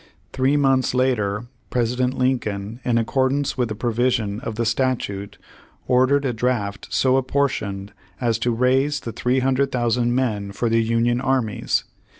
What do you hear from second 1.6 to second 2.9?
President Lincoln